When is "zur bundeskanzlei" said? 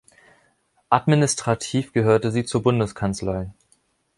2.43-3.51